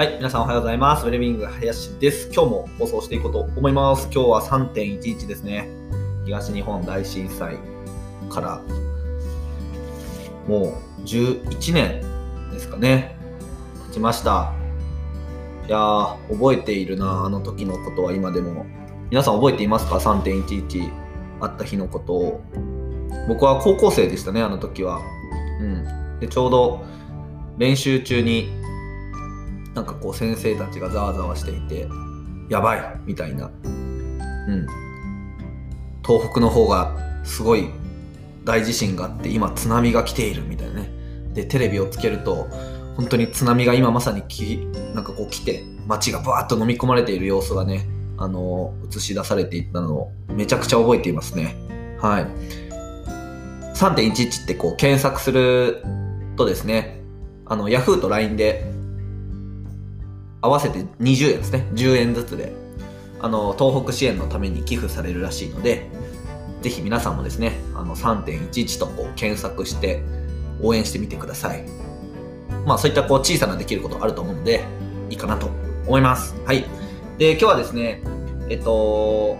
[0.00, 1.04] はい、皆さんおはようございます。
[1.04, 2.30] ウェルビング林です。
[2.32, 4.04] 今日も放送していこうと思います。
[4.04, 5.68] 今日は3.11ですね。
[6.24, 7.58] 東日本大震災
[8.30, 8.62] から
[10.48, 12.00] もう11年
[12.50, 13.14] ですかね。
[13.88, 14.54] 経ちました。
[15.66, 18.64] いやー、覚えているな、あの時のことは今でも。
[19.10, 20.90] 皆さん覚えていますか ?3.11
[21.40, 22.40] あった日のことを。
[23.28, 25.02] 僕は高校生でしたね、あの時は。
[25.60, 26.20] うん。
[26.20, 26.86] で、ちょうど
[27.58, 28.59] 練習中に
[29.74, 31.88] なんかこう先生たちがざわざわしていて
[32.48, 33.46] やばいみたいな。
[33.46, 34.66] うん。
[36.04, 37.68] 東北の方がすごい
[38.44, 40.90] 大地震があって今津波が来ているみたいなね。
[41.34, 42.48] でテレビをつけると
[42.96, 47.86] 本当に津波が今まさにきなんかこう来て街がバーッと飲み込まれている様子がね
[48.18, 51.56] あの映し出されていったのをめちゃくちゃ覚えていますね。
[52.00, 52.26] はい。
[53.76, 55.82] 3.11ってこう検索する
[56.36, 57.00] とですね
[57.46, 58.70] あの Yahoo と LINE で
[60.40, 61.66] 合わせて20円ですね。
[61.74, 62.52] 10円ずつで。
[63.22, 65.90] あの東北支援のために寄付されるらしいので
[66.62, 70.02] ぜひ皆さんもですねあの3.11とこう検索して
[70.62, 71.64] 応援してみてください。
[72.66, 74.64] まあそういったこう小さなできることあると思うので
[75.10, 75.50] いいかなと
[75.86, 76.34] 思います。
[76.44, 76.64] はい。
[77.18, 78.02] で今日はですね
[78.48, 79.36] えっと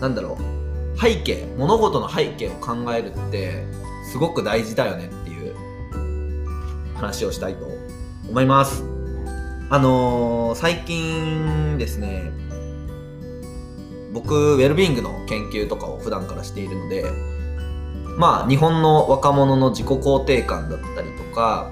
[0.00, 0.56] なんだろう。
[0.98, 3.64] 背景物事の背景を考えるって
[4.10, 5.54] すごく大事だよねっていう
[6.94, 7.66] 話をしたいと
[8.30, 8.95] 思います。
[9.68, 12.30] あのー最近ですね
[14.12, 17.04] 僕ウェルビーイングの研究とかを普段からしているので
[18.16, 21.70] まあ日本の若者の自己肯定感だったりとか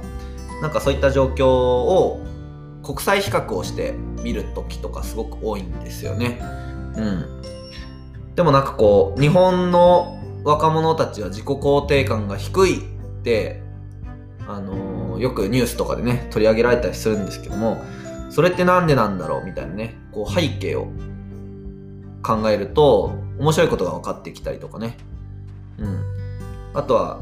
[0.60, 2.20] なんかそういった状況を
[2.82, 6.38] 国際比較をして見る時とかすごく多いんですよね。
[6.96, 7.42] うん。
[8.34, 12.82] でもなんかこう日本の若者たちは自己肯定感が低いっ
[13.22, 13.62] て
[14.46, 17.82] あのーよくニュースとかでね取り上げられたりするんですけども
[18.30, 20.88] それってなんでなんだろうみたいなねこう背景を
[22.22, 24.96] 考えると面白いことが分かってきたりとかね。
[25.78, 26.02] うん。
[26.72, 27.20] あとは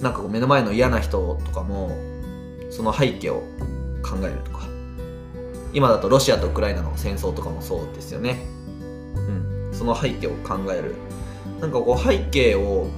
[0.00, 1.90] なんかこう目の前の嫌な人とかも
[2.70, 3.42] その背景を
[4.02, 4.66] 考えるとか。
[5.72, 8.38] 今だとロシアとウクライナの戦争とかもそうですよね。
[9.14, 9.70] うん。
[9.72, 10.94] その背景を考える。
[11.60, 12.88] なんかこう背景を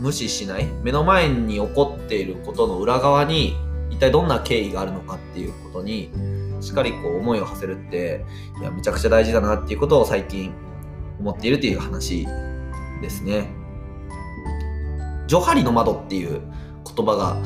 [0.00, 3.56] 無視しない目の前に起こっていることの裏側に
[3.90, 6.10] 一体どんな経緯があるのかっていうことに
[6.60, 8.24] しっかりこう思いを馳せるって
[8.60, 10.52] いやめちゃくちゃ大事だなっていうことを最近
[11.20, 12.26] 思っているという話
[13.00, 13.48] ですね。
[15.26, 16.40] ジョハリの窓っていう
[16.84, 17.36] 言葉が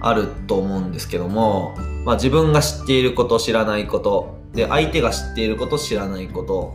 [0.00, 6.74] あると思うんですけども、まあ、自分が知っていること知らないことで相手が知っていること知らないこと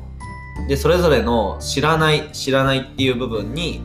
[0.67, 3.81] でそれぞれの知らない知らないっていう部分に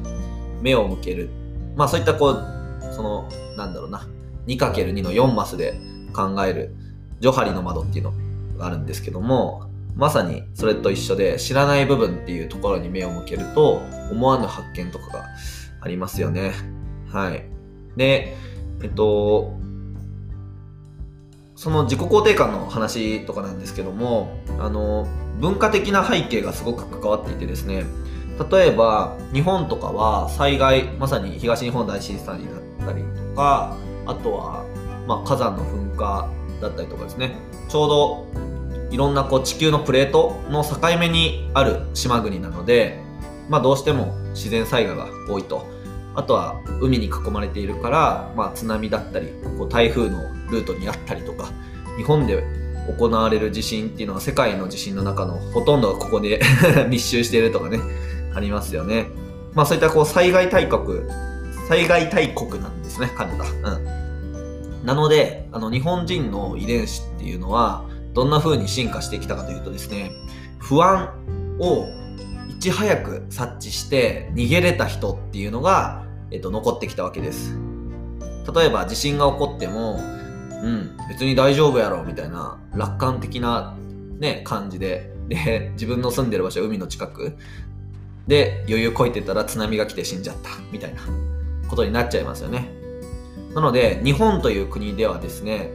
[0.62, 1.28] 目を向ける。
[1.76, 4.06] まあそういったこうそのなんだろうな。
[4.46, 5.78] 2×2 の4マスで
[6.14, 6.74] 考える。
[7.22, 8.12] ジョハリの窓っていうの
[8.58, 13.80] があるんですけどもまさにそれと一緒で知らない部分っていうところに目を向けると
[14.10, 15.24] 思わぬ発見とかが
[15.80, 16.52] ありますよね。
[17.12, 17.44] はい。
[17.96, 18.36] で
[18.82, 19.54] えっと
[21.54, 25.06] その自己肯定感の話とかなんですけどもあの
[25.38, 27.84] 文化的な背景がすごく関わっていてですね
[28.50, 33.76] 例えば日本とかは災害まさに東日本大震災だったりとか
[34.06, 34.64] あとは、
[35.06, 36.28] ま、火山の噴火
[36.60, 37.36] だったりとかですね。
[37.68, 38.26] ちょうど
[38.90, 43.00] いろんなこう地球のプレートの境目にある島国なので、
[43.48, 45.66] まあ、どうしても自然災害が多いと。
[46.14, 49.28] あとは海に囲まれているから、まあ、津波だったり
[49.58, 50.18] こう台風の
[50.50, 51.48] ルートにあったりとか
[51.96, 52.44] 日本で
[52.98, 56.40] 行われる地震っていうのは世界の地震の中のほとんどがここで
[56.90, 57.78] 密集しているとかね。
[58.34, 59.08] ありますよね。
[59.54, 61.00] まあそういったこう災害大国、
[61.68, 63.44] 災害大国なんですね、カナダ。
[63.74, 64.84] うん。
[64.84, 67.84] なので、あの日本人の遺伝子っていうのは、
[68.14, 70.10] どんな風に進化してきたかというとですね、
[70.58, 71.10] 不安
[71.58, 71.86] を
[72.48, 77.56] いち早く察知して逃げれた人っていうのが、えっと、残ってきたわけです。
[78.54, 80.00] 例えば地震が起こっても、
[80.62, 83.76] うん、別に大丈夫やろみたいな楽観的な
[84.18, 87.36] ね、感じで、で、自分の住んでる場所海の近く
[88.26, 91.02] で余裕こいてたら津波が来て死んじゃったみたいな
[91.68, 92.70] ことになっちゃいますよね。
[93.54, 95.70] なので日本という国ではですね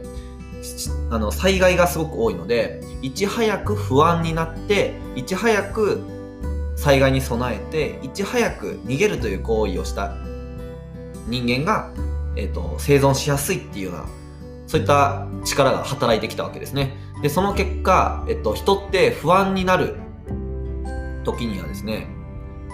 [1.10, 6.00] あの災害がすごく多いのでいち早く不安になっていち早く
[6.76, 10.16] 災害に備えていち早く逃げるという行為をした
[11.28, 11.92] 人間が、
[12.36, 14.06] えーと生存しやすいっていうような
[14.68, 16.96] そういった力が働いてきたわけですね。
[17.22, 19.96] でその結果、えっと、人って不安になる
[21.24, 22.06] 時にはですね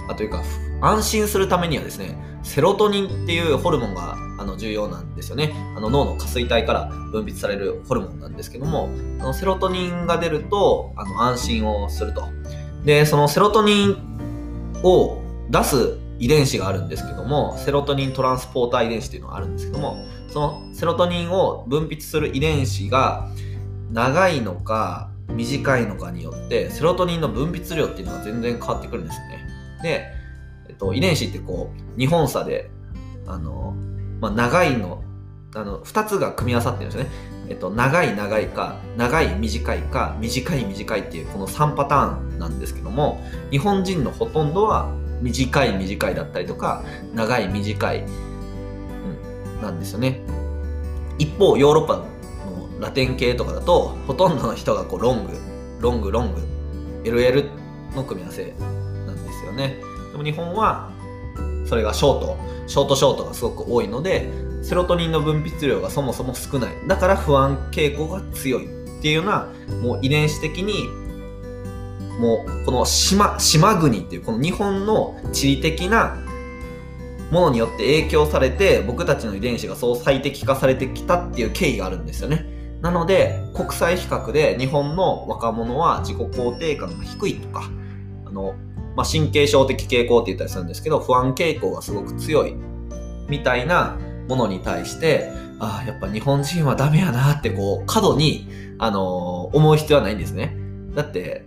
[0.09, 0.43] あというか
[0.81, 5.55] 安心するためにはですねセロトニンっていうホルモンがあの重要なんですよね。
[5.77, 8.91] あの脳の下垂体から分泌されるホルモンなんですけども、
[9.21, 12.25] あのセロトニンが出るとあの安心をすると。
[12.85, 13.97] で、そのセロトニン
[14.83, 23.31] を出す遺伝子があるんですけども、セロトニントランスポーター遺伝子っていうのがあるんですけども、そのセロトニンを分泌する遺伝子が
[23.91, 29.44] 長いのか短いのかによって、セロトニンの分泌量っていうのが全然変わってくるんですよね。
[29.84, 30.10] で、
[30.69, 32.70] えっと、遺伝子ってこう、2本差で、
[33.26, 33.76] あの、
[34.20, 35.04] まあ、長いの、
[35.54, 37.10] あの、2つが組み合わさってるんですよね。
[37.48, 44.90] えっと、長い長いか、長い短いか、短い短いっていうこの3パターンなんですけども、日本人のほとんどは
[45.20, 46.82] 短い短いだったりとか、
[47.14, 50.20] 長い短い、うん、なんですよね。
[51.19, 52.06] 一方、ヨーロッパの
[52.81, 55.32] ラテン系とかだと、ほとんどの人がこうロング、
[55.81, 56.40] ロング、ロング、
[57.04, 57.50] LL
[57.94, 58.54] の組み合わせ
[59.55, 59.81] ね。
[60.12, 60.91] でも日本は、
[61.67, 62.37] それがショート、
[62.67, 64.29] ショートショートがすごく多いので、
[64.62, 66.75] セロトニンの分泌量がそもそも少ない。
[66.87, 68.67] だから不安傾向が強い
[68.99, 69.49] っていうような、
[69.83, 70.89] もう遺伝子的に、
[72.19, 76.17] もうこの島、島国っていうこの日本の地理的な
[77.31, 82.47] ものによって影響されて僕たちの遺伝子がそう最適化されてきたっていう経緯があるんですよね。
[82.81, 87.69] なので国際比較で日本の若者は自己肯定感が低いとか、
[88.27, 88.55] あの、
[88.96, 92.55] まあ、神経症的傾向って言ったりするんですけど不安傾向がすごく強い
[93.29, 93.99] みたいな
[94.29, 98.49] ものに対して、ああ、やっぱ日本人はダメやなってこう、過度に、
[98.79, 100.56] あのー、思う必要はないんですね。
[100.94, 101.44] だって、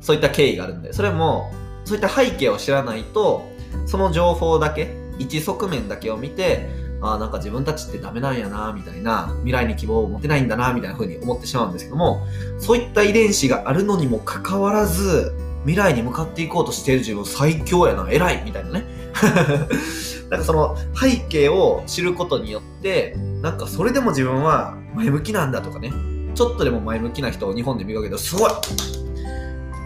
[0.00, 1.50] そういった経緯があるんで、それも、
[1.84, 3.48] そういった背景を知らないと、
[3.86, 6.68] その情報だけ、一側面だけを見て、
[7.02, 12.26] ああ、なんか自分たちってダメなんやな、みたいな、未来に希望を持てないんだな、みたいな風に思ってしまうんですけども、
[12.58, 15.32] そういった遺伝子があるのにもかかわらず、
[15.64, 18.42] 未来に向かっていこうとしている自分最強やな、偉い。
[18.44, 18.84] みたいなね。
[20.30, 25.92] なんかその背景を知ることによって、なんかそれでも自分は前向きなんだとかね、
[26.34, 28.50] ちょっとでも前向きな人を日本で見かけると、すごい。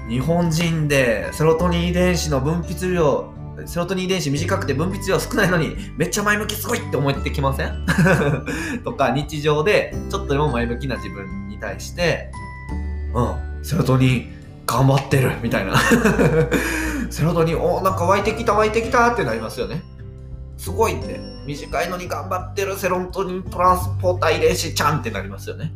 [0.08, 3.32] 日本人でセロトニン遺伝子の分泌量、
[3.64, 7.86] セロトニン遺伝子短くて分泌量少ないのにめっちゃ前向きすごいって思ってきません？
[8.84, 12.30] とか日常でちょっとでも前向きな自分に対して、
[13.14, 14.33] うん、セロトニン
[14.66, 15.76] 頑張ってるみたいな
[17.10, 19.82] セロトニン、おなんか湧いてきた湧いてきたってなりますよね。
[20.56, 21.20] すごいって。
[21.46, 25.72] 短いのに頑張ってるセロトニントランスポーター遺伝子ちゃんってなりますよね。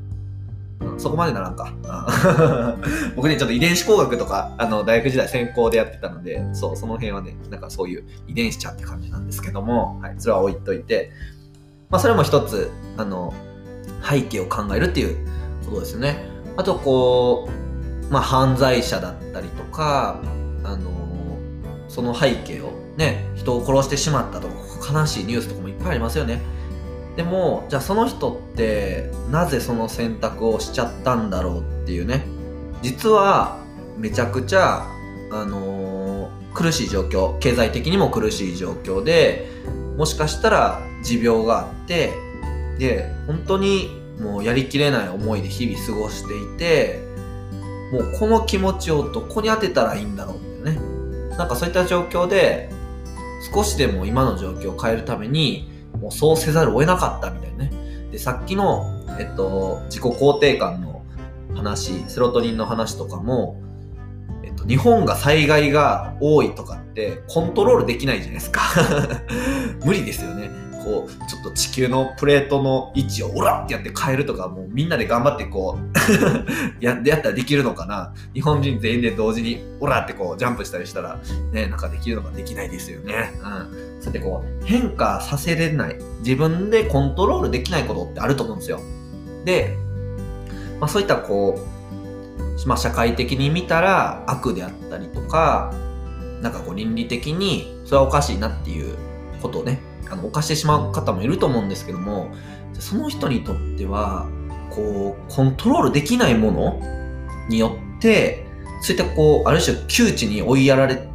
[0.97, 1.73] そこまでならんか。
[3.15, 11.11] 僕ね、ちょっと遺伝子工学とか、あの、大学時代専攻でやってたので、そう、その辺はね、なんかそういう遺伝子ちゃんって感じなんですけども、はい、それは置いといて、
[11.91, 13.35] まあ、それも一つ、あの、
[14.03, 15.17] 背景を考えるっていう
[15.67, 16.25] ことですよね。
[16.57, 17.68] あと、こう、
[18.11, 20.21] まあ、犯罪者だったりとか、
[20.65, 20.91] あの、
[21.89, 24.55] その背景をね、人を殺してしまったとか、
[24.93, 26.41] 悲しいニュースとかもいっぱいありますよね。
[27.17, 32.25] でも、じゃあその人ってなぜその選択をしちゃったんだろうっていうね。
[32.83, 33.59] 実は
[33.97, 34.87] めちゃくちゃ、
[35.33, 39.49] あのー、苦しい状況、経済的にも苦しい状況で、
[39.97, 42.13] もしかしたら持病があって、
[42.79, 47.08] で、本当にもうやりきれない思いで日々過ごしていて、
[47.93, 50.79] もうこの気持ちをどこに当てたらいいんだろうってね。
[51.37, 52.71] なんかそういった状況で、
[53.55, 55.71] 少しでも今の状況を変えるために、
[56.01, 57.73] もうそうせざるを得なかったみたいなね。
[58.11, 58.85] で、さっきの、
[59.19, 61.03] えっと、自己肯定感の
[61.55, 63.61] 話、セロトニンの話とかも、
[64.43, 68.61] えっと、日本が災害が多いとかってコントロールできないじゃないですか。
[69.85, 70.51] 無理ですよね。
[70.89, 75.99] こう、ちょっと地球のプレートの位置をオラってやって変えるとか、もうみんなで頑張ってこう
[76.83, 81.21] や、やったらできるのかな日本人全員で同時にオラってこうジャンプしたりしたら、
[81.53, 83.33] ね、なんかできるのかできないですよね。
[83.35, 84.01] うん。
[84.01, 88.81] そうやってこう、変化させれない、自分でコントロールできないことってあると思うんですよ。
[89.45, 89.77] で、
[90.81, 91.59] まあそういったこ
[92.65, 95.75] う、まあ社会的に見たら悪であったりとか、
[96.41, 98.97] なんかこう倫理的にそれはおかしいなっていう
[99.43, 102.31] ことをね、あの犯してしまう方もいると思うんですけども
[102.79, 104.29] その人にとっては
[104.71, 106.81] こうコントロールできないもの
[107.49, 108.47] によって
[108.83, 111.09] そういったこうある種窮地に追いやられ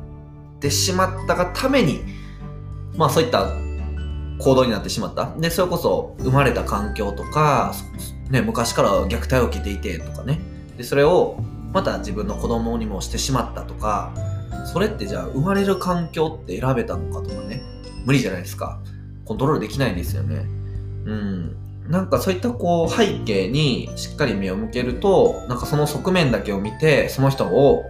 [0.60, 2.02] てしまったがために
[2.96, 3.48] まあそういった
[4.44, 5.34] 行動になってしまった。
[5.38, 7.74] で、それこそ生まれた環境とか、
[8.30, 10.40] ね、昔から虐待を受けていてとかね。
[10.78, 11.38] で、それを
[11.72, 14.14] また自分の子供にもしてしまったとか、
[14.72, 17.62] それってじゃあ生まれる環境って選べたのかとかね。
[18.04, 18.80] 無理じゃないですか。
[19.26, 20.46] コントロールできないんですよね。
[21.06, 21.56] うん。
[21.90, 27.84] なんかそういったこう背景にしっかり目を向けると、なんかその側面だけを見て、その人を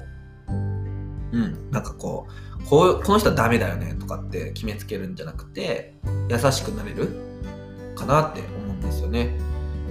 [1.33, 5.95] うん、なんかこうこうこの人はダメだよねとかって決めつけるんじゃなくて
[6.29, 7.09] 優しくなれる
[7.95, 9.37] かなって思うんですよね。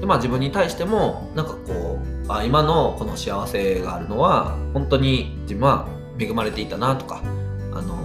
[0.01, 1.99] でまあ自分に対してもなんかこ
[2.29, 5.87] うあ今のこの幸せがあるのは本当に自分は
[6.19, 7.23] 恵まれていたなとか
[7.73, 7.97] あの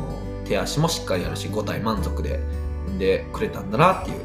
[0.48, 2.40] 手足もしっかりあるし5体満足で
[2.88, 2.98] 産ん。
[2.98, 4.18] でくれたんだなっていう。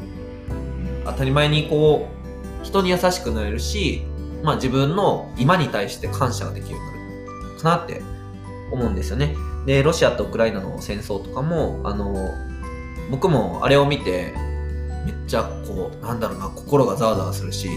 [1.05, 2.09] 当たり前にこ
[2.61, 4.05] う人に優しくなれるし、
[4.41, 6.77] まあ、自分の今に対して感謝ができる
[7.59, 8.01] かなって
[8.71, 9.35] 思うんですよね。
[9.65, 12.33] でロシアとウクライナの戦争とかもあの
[13.11, 14.33] 僕もあれを見て
[15.05, 17.69] めっちゃこうなんだろうな心がざわざわするし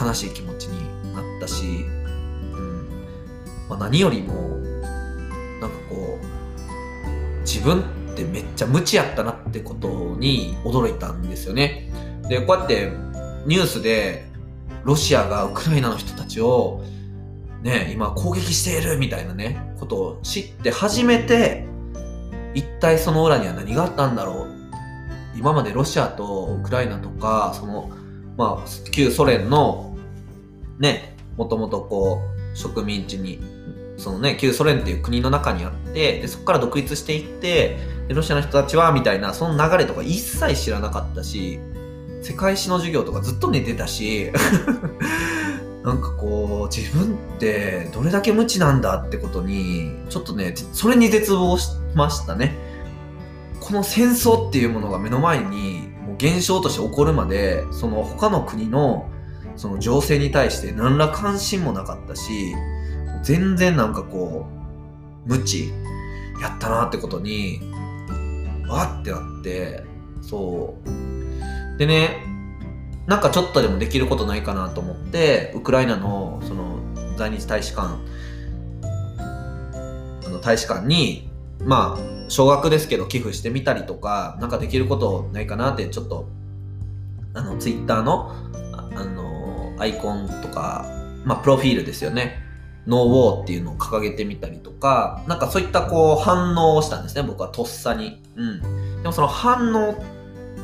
[0.00, 2.88] 悲しい気持ちになったし、うん。
[3.68, 4.34] まあ、何よりも
[5.60, 6.41] なんかこう
[7.44, 7.80] 自分
[8.12, 11.90] ってめっちゃ無知やったなってことに驚いたんですよね。
[12.28, 12.92] でこうやって
[13.46, 14.26] ニュースで
[14.84, 16.82] ロシアがウクライナの人たちを
[17.62, 21.66] ね今攻撃しているみたいなねことを知って初めて
[22.54, 24.52] 一体その裏には何があったんだろう
[25.36, 27.90] 今までロシアとウクライナとかその
[28.36, 29.96] まあ旧ソ連の
[30.78, 32.20] ねもともとこ
[32.52, 33.40] う植民地に
[34.02, 37.78] そのね旧ソ連っていう国の中にあってでそこから独立していって
[38.08, 41.60] でロシアの人たちはみたいなその流れとか一切知らなかったし
[42.20, 44.32] 世界史の授業とかずっと寝てたし
[45.84, 52.56] なんかこう自分ってどれだけ無知なんだってことにちょっとねそれに絶望しましたね。
[53.60, 59.08] この戦争っていうものが目の前にもう現象として起こるまでその他の国の
[59.54, 62.54] その情勢に対して何ら関心もなかったし
[63.22, 64.46] 全然なんかこ
[65.26, 65.72] う無知
[66.40, 67.60] やったなってことに
[68.68, 69.84] わってなって
[70.20, 71.78] そう。
[71.78, 72.24] でね
[73.06, 76.78] なんかちょっとでもできることないかなと思ってウクライナのその
[77.16, 77.98] 在日大使館
[79.18, 81.28] あの大使館に
[81.64, 86.28] まあ少額ですけど寄付してみたりとかなんかできることないかなってちょっと
[87.34, 88.32] あのツイッターの
[88.94, 90.86] あのアイコンとか
[91.24, 92.51] まあプロフィールですよね。
[92.86, 98.20] ノーウォーっていうのを掲げてみたりとかなんかそういったこう反応をしたんですね僕はとっさに。
[98.36, 98.60] うん。
[99.02, 100.02] でもその反応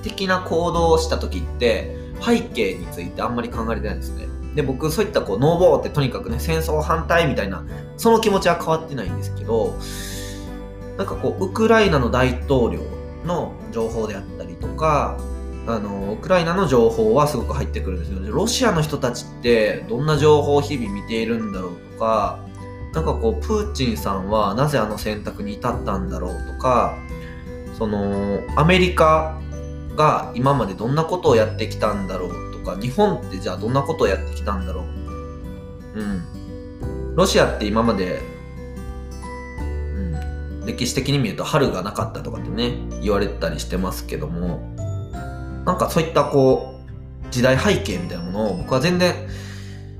[0.02, 4.26] 的な行動をした時って背景についてあんまり考えてないんですね。
[4.54, 7.64] で僕そういったこうノーボーってとにかくね戦争反対みたいな
[7.96, 9.76] その気持ちは変わってないんですけど
[10.96, 12.80] なんかこうウクライナの大統領
[13.24, 15.16] の情報であったりとか
[15.68, 22.42] あのウクライナの情報はすごく入ってくるんですよロシアの人たちってどんな情報を日々見ているんだろうとか
[22.94, 26.96] なんかこうプーチンさんはなぜあの選択に至ったんだろうとか
[27.76, 29.38] そのアメリカ
[29.94, 34.84] が今までどんなことをやってきたんだろうとか日本ってじゃあどんなことをやってきたんだろう。
[35.94, 37.14] うん。
[37.14, 38.20] ロシアって今まで、
[39.60, 44.87] うん、歴史的に見ると春がなかったとかってね言われてたりしてますけども。
[45.68, 49.14] なんかそういったこう時代背景みたいなものを僕は全然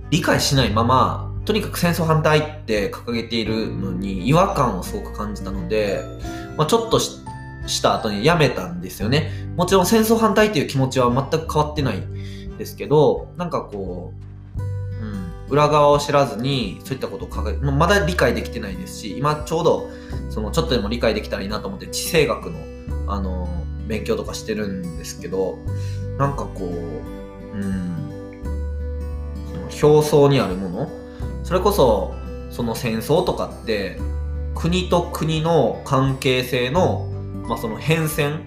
[0.08, 6.02] 理解しないままとにかく戦争反対って掲げているのに違和感をすごく感じたので、
[6.56, 9.30] まあ、ちょっとした後にやめたんですよね。
[9.56, 12.02] もちろん戦争反対っていう気持ちは全く変わってない
[12.56, 14.14] ですけど、なんかこ
[14.56, 19.90] う、うん、裏側を知らずにそういったことを考え、まだ理解できてないですし、今ちょうど、
[20.30, 23.48] そのちょっとでも理解できたらいいなと思って地政学の、あの、
[23.88, 25.58] 勉強とかしてるんですけど、
[26.18, 28.42] なんかこう、うん、
[29.70, 30.90] その表層にあるもの、
[31.42, 32.14] それこそ、
[32.50, 33.98] その戦争とかって、
[34.54, 37.08] 国と国の関係性の
[37.48, 38.40] まあ、その変遷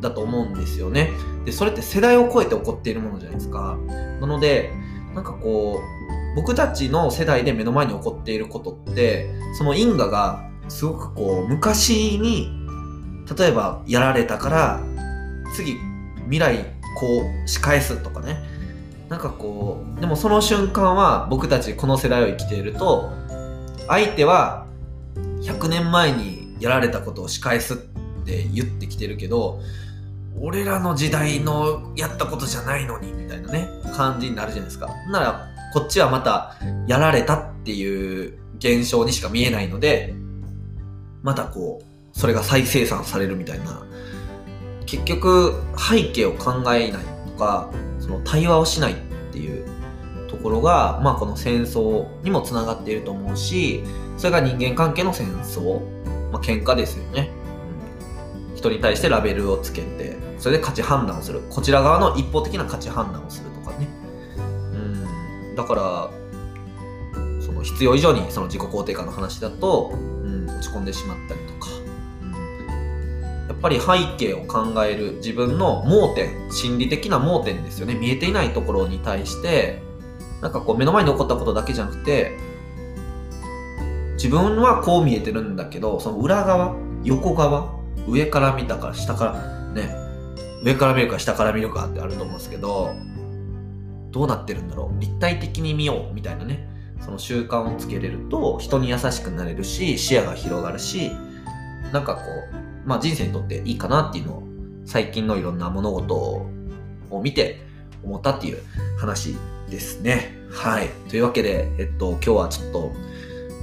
[0.00, 1.10] だと思うんですよね。
[1.44, 3.78] でそれって世代を超えて起こっているものじゃないですか。
[4.20, 4.72] なので
[5.14, 12.59] なんかこう僕たちの世代で目の前に起こっていることってその因果がすごくこう昔に
[13.36, 14.80] 例えばやられたから
[15.54, 15.76] 次
[16.24, 16.64] 未来
[16.98, 18.38] こう仕返すとかね。
[19.08, 23.10] なんかこうでもその瞬間は僕たちこの世代を生きていると
[23.88, 24.66] 相手は
[25.42, 27.76] 100年前にやられたことを仕返すっ
[28.24, 29.60] て言ってきてるけど
[30.40, 34.88] 俺らの時代のやったことじゃないのにみたいなね感じになるじゃないですか。
[35.10, 36.54] ならこっちはまた
[36.86, 40.14] やられたっていう現象にしか見えないので
[41.22, 41.89] またこう
[42.20, 43.82] それが再生産されるみたいな。
[44.84, 48.96] 結局背景を考えないとかその対話をしないっ
[49.32, 49.64] ていう
[50.28, 53.84] ところが、まあ、この戦争にもつながっていると思うし
[54.16, 55.80] それが人間関係の戦争、
[56.32, 57.30] まあ喧嘩ですよね。
[58.54, 61.40] 人に対してラベルをつけてそれで価値判断をする。
[61.48, 63.88] こちら側の一方的な価値判断をするとかね。
[64.74, 65.54] うん。
[65.54, 66.10] だから
[67.40, 71.59] その必要以上にその自己肯定感の話だと、うん、落ち込んでしまったりとか、
[73.50, 77.96] やっぱり背景を考える自分の盲点心理的な盲点ですよね。
[77.96, 79.82] 見えていないところに対して
[80.40, 82.38] なんかこう目の前に起こったことだけじゃなくて
[84.14, 87.74] 自分はこう見えてるんだけどその裏側横側
[88.06, 89.96] 上から見たから下からね
[90.62, 92.94] 上から見るか下から見るかってあると思うんですけど
[94.12, 95.00] どうなってるんだろう。
[95.00, 96.68] 立体的に見ようみたいなね
[97.00, 101.10] その習慣をつけれると人に優しくなれるし視野が広がるし
[101.92, 104.42] なんかこう、まあ、人生にとっていいかなっていうのを
[104.84, 106.50] 最近のいろんな物事を
[107.22, 107.60] 見て
[108.02, 108.62] 思ったっていう
[108.98, 109.36] 話
[109.70, 110.34] ですね。
[110.50, 110.88] はい。
[111.08, 112.92] というわけで、えっと、今日はちょっと、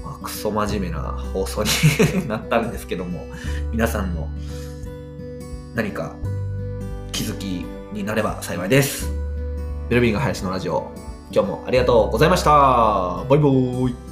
[0.03, 1.01] まあ、クソ真面目な
[1.33, 1.69] 放送に
[2.27, 3.25] なったんですけども、
[3.71, 4.29] 皆さんの
[5.75, 6.15] 何か
[7.12, 9.09] 気づきになれば幸いです。
[9.89, 10.91] ベルビング林のラジオ、
[11.31, 12.51] 今日もありがとうございました。
[12.51, 14.07] バイバーイ。